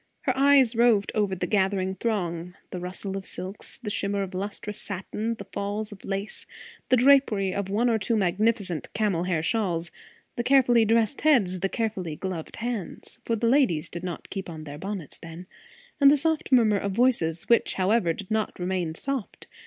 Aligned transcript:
Her 0.21 0.35
eye 0.35 0.65
roved 0.75 1.11
over 1.13 1.35
the 1.35 1.45
gathering 1.45 1.93
throng; 1.93 2.55
the 2.71 2.79
rustle 2.79 3.15
of 3.15 3.23
silks, 3.23 3.77
the 3.77 3.91
shimmer 3.91 4.23
of 4.23 4.33
lustrous 4.33 4.81
satin, 4.81 5.35
the 5.35 5.45
falls 5.45 5.91
of 5.91 6.03
lace, 6.03 6.47
the 6.89 6.97
drapery 6.97 7.53
of 7.53 7.69
one 7.69 7.87
or 7.87 7.99
two 7.99 8.15
magnificent 8.15 8.91
camels' 8.95 9.27
hair 9.27 9.43
shawls, 9.43 9.91
the 10.37 10.43
carefully 10.43 10.85
dressed 10.85 11.21
heads, 11.21 11.59
the 11.59 11.69
carefully 11.69 12.15
gloved 12.15 12.55
hands; 12.55 13.19
for 13.25 13.35
the 13.35 13.45
ladies 13.47 13.89
did 13.91 14.03
not 14.03 14.31
keep 14.31 14.49
on 14.49 14.63
their 14.63 14.79
bonnets 14.79 15.19
then; 15.19 15.45
and 15.99 16.09
the 16.09 16.17
soft 16.17 16.51
murmur 16.51 16.79
of 16.79 16.93
voices, 16.93 17.47
which, 17.47 17.75
however, 17.75 18.11
did 18.11 18.31
not 18.31 18.57
remain 18.57 18.95
soft. 18.95 19.45